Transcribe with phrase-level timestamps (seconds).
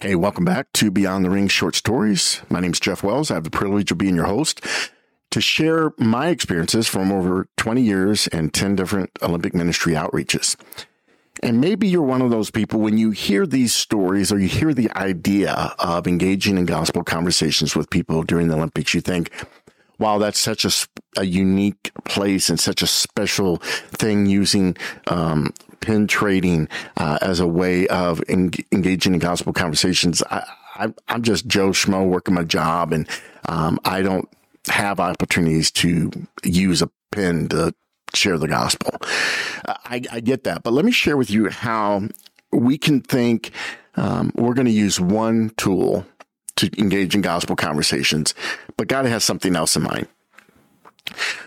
[0.00, 2.40] Hey, welcome back to Beyond the Ring Short Stories.
[2.48, 3.32] My name is Jeff Wells.
[3.32, 4.64] I have the privilege of being your host
[5.32, 10.54] to share my experiences from over 20 years and 10 different Olympic ministry outreaches.
[11.42, 14.72] And maybe you're one of those people when you hear these stories or you hear
[14.72, 19.32] the idea of engaging in gospel conversations with people during the Olympics, you think,
[19.98, 20.70] wow, that's such a,
[21.16, 24.76] a unique place and such a special thing using
[25.08, 30.22] um, pin trading uh, as a way of en- engaging in gospel conversations.
[30.30, 30.44] I,
[30.76, 33.08] I, am just Joe Schmo working my job, and
[33.48, 34.28] um, I don't
[34.68, 36.10] have opportunities to
[36.44, 37.74] use a pin to
[38.14, 38.96] share the gospel.
[39.66, 42.08] I, I get that, but let me share with you how
[42.52, 43.50] we can think
[43.96, 46.06] um, we're going to use one tool
[46.58, 48.34] to engage in gospel conversations,
[48.76, 50.08] but God has something else in mind.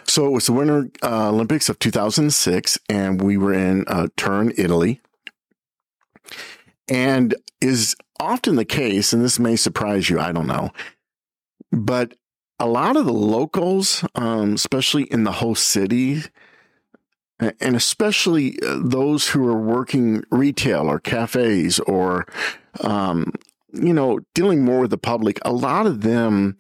[0.06, 4.54] So it was the Winter uh, Olympics of 2006, and we were in uh, Turin,
[4.58, 5.00] Italy.
[6.90, 10.72] And is often the case, and this may surprise you, I don't know,
[11.72, 12.14] but
[12.60, 16.24] a lot of the locals, um, especially in the host city,
[17.40, 22.28] and especially uh, those who are working retail or cafes or,
[22.82, 23.34] um,
[23.82, 26.58] you know, dealing more with the public, a lot of them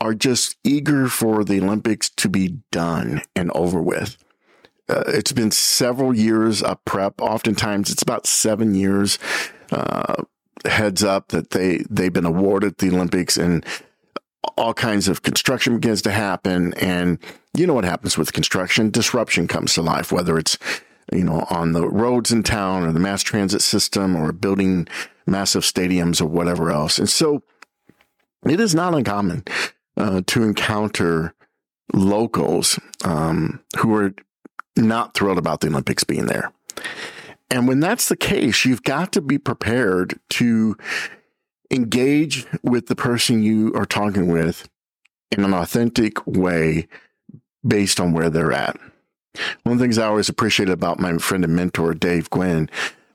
[0.00, 4.16] are just eager for the Olympics to be done and over with.
[4.88, 7.20] Uh, it's been several years of prep.
[7.20, 9.18] Oftentimes, it's about seven years
[9.70, 10.24] uh,
[10.64, 13.64] heads up that they they've been awarded the Olympics, and
[14.56, 16.74] all kinds of construction begins to happen.
[16.74, 17.18] And
[17.56, 18.90] you know what happens with construction?
[18.90, 20.58] Disruption comes to life, whether it's
[21.12, 24.88] you know on the roads in town or the mass transit system or building
[25.26, 26.98] massive stadiums or whatever else.
[26.98, 27.42] And so
[28.46, 29.44] it is not uncommon
[29.96, 31.34] uh, to encounter
[31.92, 34.14] locals um, who are
[34.76, 36.52] not thrilled about the Olympics being there.
[37.50, 40.76] And when that's the case, you've got to be prepared to
[41.70, 44.68] engage with the person you are talking with
[45.30, 46.88] in an authentic way
[47.66, 48.78] based on where they're at.
[49.62, 52.68] One of the things I always appreciated about my friend and mentor, Dave Gwynn,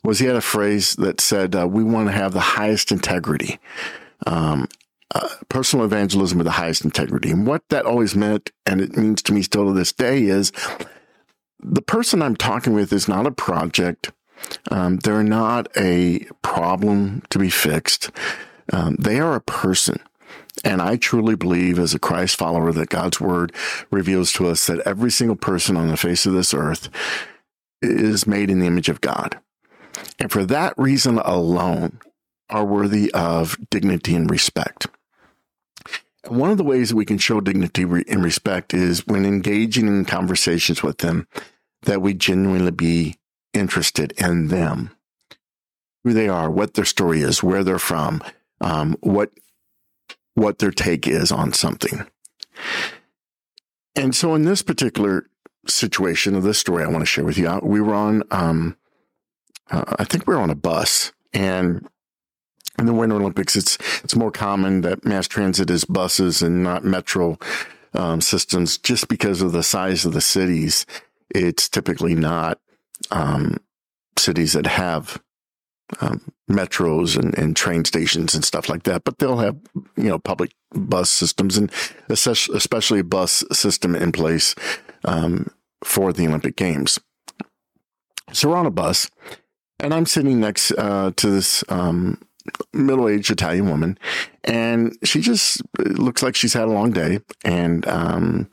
[0.07, 3.59] was he had a phrase that said, uh, We want to have the highest integrity.
[4.25, 4.69] Um,
[5.13, 7.29] uh, personal evangelism with the highest integrity.
[7.29, 10.53] And what that always meant, and it means to me still to this day, is
[11.59, 14.13] the person I'm talking with is not a project.
[14.71, 18.09] Um, they're not a problem to be fixed.
[18.71, 19.99] Um, they are a person.
[20.63, 23.53] And I truly believe, as a Christ follower, that God's word
[23.91, 26.89] reveals to us that every single person on the face of this earth
[27.81, 29.37] is made in the image of God.
[30.19, 31.99] And for that reason alone,
[32.49, 34.87] are worthy of dignity and respect.
[36.27, 40.05] One of the ways that we can show dignity and respect is when engaging in
[40.05, 41.27] conversations with them
[41.83, 43.15] that we genuinely be
[43.53, 44.91] interested in them,
[46.03, 48.21] who they are, what their story is, where they're from,
[48.61, 49.31] um, what
[50.33, 52.05] what their take is on something.
[53.95, 55.27] And so, in this particular
[55.67, 58.77] situation of this story, I want to share with you, we were on, um,
[59.71, 61.87] uh, I think we were on a bus, and
[62.79, 66.83] in the Winter Olympics, it's it's more common that mass transit is buses and not
[66.83, 67.37] metro
[67.93, 70.85] um, systems, just because of the size of the cities.
[71.29, 72.59] It's typically not
[73.11, 73.57] um,
[74.17, 75.21] cities that have
[76.01, 79.57] um, metros and, and, train stations and stuff like that, but they'll have
[79.95, 81.71] you know public bus systems and
[82.09, 84.53] especially a bus system in place
[85.05, 85.49] um,
[85.83, 86.99] for the Olympic Games.
[88.33, 89.09] So we're on a bus,
[89.79, 92.21] and I'm sitting next uh, to this um,
[92.73, 93.97] middle-aged Italian woman,
[94.43, 98.49] and she just looks like she's had a long day, and um,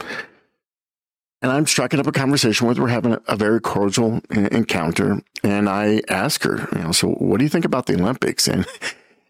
[1.43, 2.83] and I'm striking up a conversation with her.
[2.83, 7.39] We're having a, a very cordial encounter, and I ask her, you know, so what
[7.39, 8.49] do you think about the Olympics?
[8.55, 8.67] And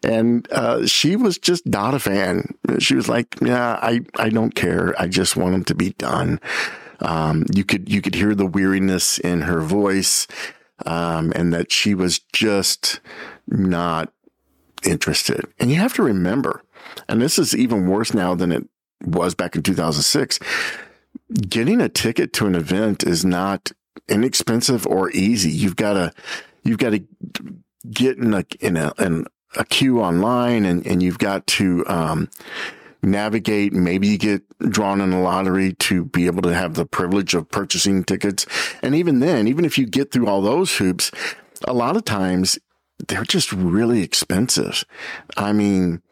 [0.04, 2.54] and uh, she was just not a fan.
[2.78, 4.94] She was like, "Yeah, I I don't care.
[4.98, 6.40] I just want them to be done."
[7.00, 10.26] Um, you could you could hear the weariness in her voice,
[10.84, 13.00] um, and that she was just
[13.46, 14.12] not
[14.84, 15.46] interested.
[15.58, 16.62] And you have to remember,
[17.08, 18.64] and this is even worse now than it
[19.04, 20.38] was back in 2006.
[21.48, 23.72] Getting a ticket to an event is not
[24.08, 25.50] inexpensive or easy.
[25.50, 26.12] You've got to,
[26.62, 27.04] you've got to
[27.90, 32.28] get in a, in a, in a queue online and, and you've got to, um,
[33.06, 33.72] navigate.
[33.72, 37.50] Maybe you get drawn in a lottery to be able to have the privilege of
[37.50, 38.46] purchasing tickets.
[38.82, 41.10] And even then, even if you get through all those hoops,
[41.66, 42.58] a lot of times
[43.08, 44.84] they're just really expensive.
[45.36, 46.02] I mean,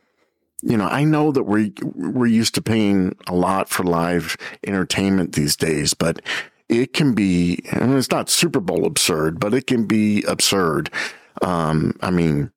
[0.62, 4.36] you know, I know that we're, we're used to paying a lot for live
[4.66, 6.22] entertainment these days, but
[6.68, 10.90] it can be, and it's not Super Bowl absurd, but it can be absurd.
[11.42, 12.52] Um, I mean,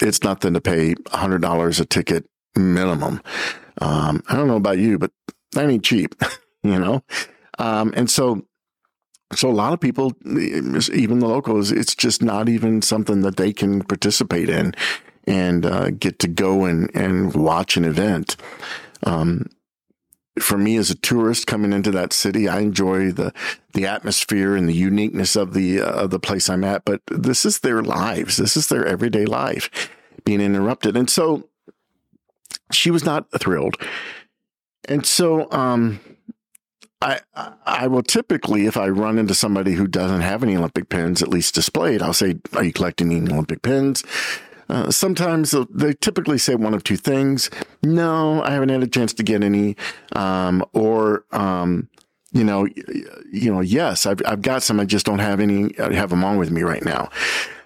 [0.00, 2.24] it's nothing to pay $100 a ticket
[2.56, 3.20] minimum.
[3.80, 5.10] Um, I don't know about you, but
[5.52, 6.14] that ain't cheap,
[6.62, 7.02] you know?
[7.58, 8.46] Um, and so,
[9.34, 13.52] so a lot of people, even the locals, it's just not even something that they
[13.52, 14.74] can participate in
[15.26, 18.36] and uh, get to go and, and watch an event.
[19.04, 19.48] Um,
[20.40, 23.32] for me as a tourist coming into that city, I enjoy the
[23.72, 26.84] the atmosphere and the uniqueness of the uh, of the place I'm at.
[26.84, 28.36] But this is their lives.
[28.36, 29.90] This is their everyday life
[30.24, 31.48] being interrupted, and so
[32.72, 33.76] she was not thrilled.
[34.86, 36.00] And so, um,
[37.00, 37.20] I
[37.66, 41.28] I will typically, if I run into somebody who doesn't have any Olympic pins, at
[41.28, 44.02] least displayed, I'll say, "Are you collecting any Olympic pins?"
[44.68, 47.50] Uh, sometimes they typically say one of two things.
[47.82, 49.76] No, I haven't had a chance to get any.
[50.12, 51.88] Um, or, um,
[52.32, 52.66] you know,
[53.30, 54.80] you know, yes, I've, I've got some.
[54.80, 57.10] I just don't have any, I have them on with me right now.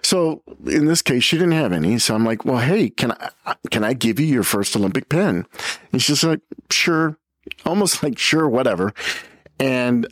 [0.09, 1.99] So in this case, she didn't have any.
[1.99, 5.45] So I'm like, well, hey, can I, can I give you your first Olympic pin?
[5.91, 6.39] And she's like,
[6.71, 7.19] sure,
[7.63, 8.91] almost like, sure, whatever.
[9.59, 10.07] And,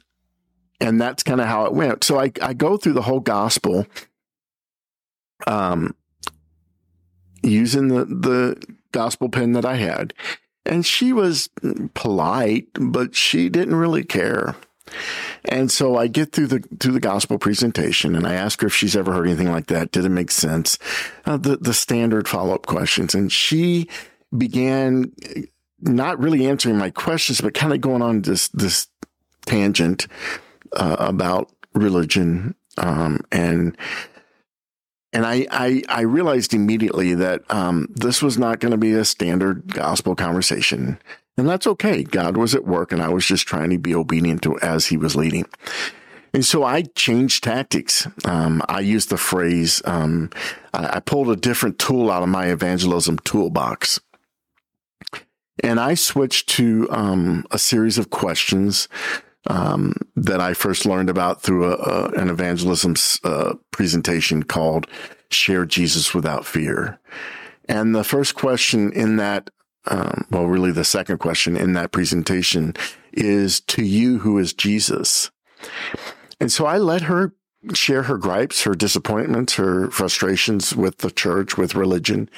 [0.79, 2.03] and that's kind of how it went.
[2.03, 3.87] So I, I go through the whole gospel.
[5.47, 5.95] Um,
[7.41, 10.13] using the, the gospel pin that I had.
[10.63, 11.49] And she was
[11.95, 14.55] polite, but she didn't really care.
[15.45, 18.75] And so I get through the through the gospel presentation, and I ask her if
[18.75, 19.91] she's ever heard anything like that.
[19.91, 20.77] Did it make sense?
[21.25, 23.89] Uh, the the standard follow up questions, and she
[24.37, 25.11] began
[25.79, 28.87] not really answering my questions, but kind of going on this this
[29.45, 30.07] tangent
[30.73, 33.77] uh, about religion um, and
[35.13, 39.05] and I, I, I realized immediately that um, this was not going to be a
[39.05, 40.99] standard gospel conversation.
[41.37, 42.03] And that's okay.
[42.03, 44.97] God was at work and I was just trying to be obedient to as he
[44.97, 45.45] was leading.
[46.33, 48.07] And so I changed tactics.
[48.25, 50.29] Um, I used the phrase, um,
[50.73, 53.99] I, I pulled a different tool out of my evangelism toolbox.
[55.63, 58.87] And I switched to um, a series of questions
[59.47, 64.87] um, that I first learned about through a, a, an evangelism uh, presentation called
[65.31, 66.99] "Share Jesus Without Fear."
[67.67, 69.49] And the first question in that,
[69.89, 72.73] um, well, really the second question in that presentation
[73.13, 75.31] is to you who is Jesus.
[76.39, 77.33] And so I let her
[77.73, 82.29] share her gripes, her disappointments, her frustrations with the church, with religion.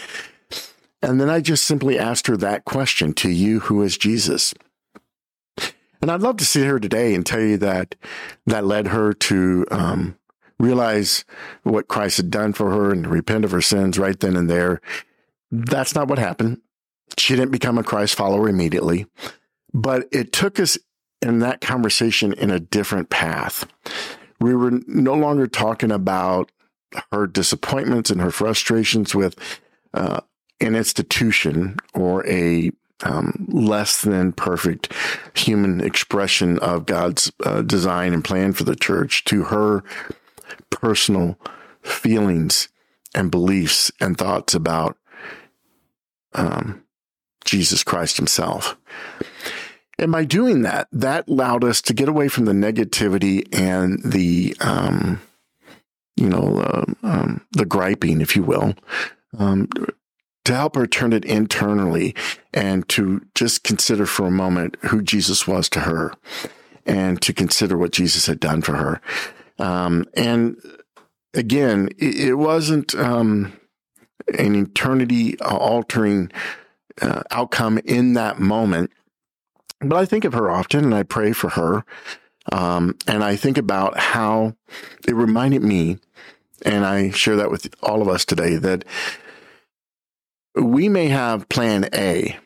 [1.02, 4.54] And then I just simply asked her that question to you who is Jesus.
[6.02, 7.96] And I'd love to see her today and tell you that
[8.46, 10.18] that led her to um,
[10.60, 11.26] realize
[11.64, 14.82] what Christ had done for her and repent of her sins right then and there.
[15.52, 16.62] That's not what happened.
[17.20, 19.06] She didn't become a Christ follower immediately,
[19.74, 20.78] but it took us
[21.22, 23.66] in that conversation in a different path.
[24.40, 26.52] We were no longer talking about
[27.12, 29.36] her disappointments and her frustrations with
[29.94, 30.22] uh,
[30.62, 32.72] an institution or a
[33.02, 34.94] um, less than perfect
[35.34, 39.84] human expression of God's uh, design and plan for the church to her
[40.70, 41.40] personal
[41.82, 42.68] feelings
[43.16, 44.98] and beliefs and thoughts about
[46.34, 46.84] um,
[47.50, 48.78] Jesus Christ Himself.
[49.98, 54.56] And by doing that, that allowed us to get away from the negativity and the,
[54.62, 55.22] um,
[56.16, 58.76] you know, uh, um, the griping, if you will,
[59.38, 59.68] um,
[60.46, 62.16] to help her turn it internally
[62.54, 66.14] and to just consider for a moment who Jesus was to her
[66.86, 69.02] and to consider what Jesus had done for her.
[69.60, 70.56] Um, and
[71.34, 73.54] again, it, it wasn't um,
[74.38, 76.32] an eternity altering
[77.02, 78.92] uh, outcome in that moment.
[79.82, 81.86] But I think of her often and I pray for her.
[82.52, 84.56] Um, and I think about how
[85.08, 86.00] it reminded me,
[86.66, 88.86] and I share that with all of us today, that
[90.56, 92.38] we may have plan A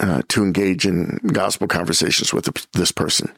[0.00, 3.32] uh, to engage in gospel conversations with this person,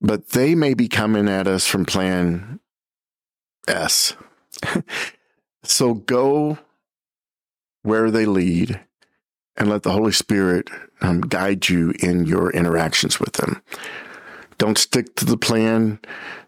[0.00, 2.58] but they may be coming at us from plan
[3.68, 4.14] S.
[5.62, 6.58] so go
[7.82, 8.80] where they lead
[9.58, 10.70] and let the Holy Spirit
[11.00, 13.62] um, guide you in your interactions with them.
[14.58, 15.98] Don't stick to the plan.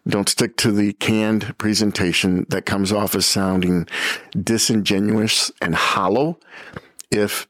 [0.06, 3.86] Don't stick to the canned presentation that comes off as sounding
[4.42, 6.38] disingenuous and hollow.
[7.10, 7.46] If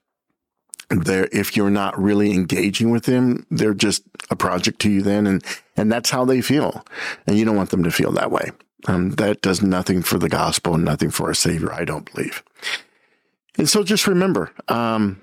[0.90, 5.26] they're, if you're not really engaging with them, they're just a project to you then.
[5.26, 5.44] And,
[5.76, 6.84] and that's how they feel.
[7.26, 8.50] And you don't want them to feel that way.
[8.86, 11.72] Um, that does nothing for the gospel and nothing for our savior.
[11.72, 12.42] I don't believe.
[13.56, 15.20] And so just remember, um,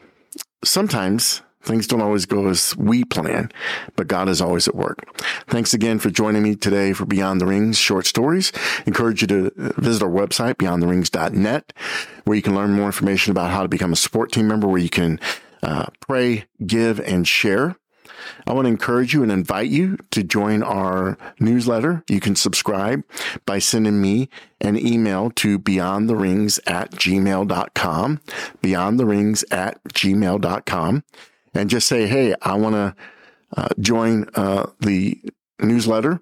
[0.65, 3.51] sometimes Things don't always go as we plan,
[3.95, 4.99] but God is always at work.
[5.47, 8.51] Thanks again for joining me today for Beyond the Rings short stories.
[8.85, 11.73] Encourage you to visit our website, beyondtherings.net,
[12.25, 14.79] where you can learn more information about how to become a support team member, where
[14.79, 15.19] you can
[15.63, 17.75] uh, pray, give, and share.
[18.47, 22.03] I want to encourage you and invite you to join our newsletter.
[22.09, 23.03] You can subscribe
[23.45, 24.29] by sending me
[24.61, 28.21] an email to beyondtherings at gmail.com,
[28.63, 31.03] beyondtherings at gmail.com,
[31.53, 32.95] and just say, Hey, I want to
[33.55, 35.19] uh, join uh, the
[35.59, 36.21] newsletter.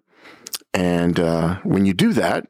[0.74, 2.48] And uh, when you do that,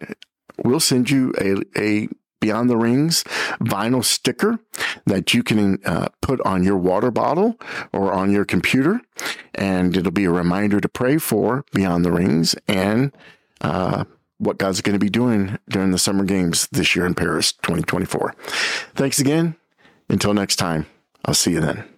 [0.63, 2.10] we'll send you a, a
[2.43, 3.23] Beyond the Rings
[3.62, 4.59] vinyl sticker
[5.05, 7.57] that you can uh, put on your water bottle
[7.93, 9.00] or on your computer.
[9.55, 13.13] And it'll be a reminder to pray for Beyond the Rings and
[13.62, 14.03] uh,
[14.39, 18.35] what God's going to be doing during the summer games this year in Paris 2024.
[18.93, 19.55] Thanks again.
[20.09, 20.85] Until next time,
[21.23, 21.92] I'll see you then.